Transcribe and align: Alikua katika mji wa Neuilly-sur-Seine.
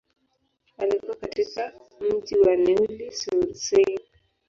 Alikua 0.77 1.15
katika 1.15 1.71
mji 2.11 2.37
wa 2.39 2.55
Neuilly-sur-Seine. 2.55 3.99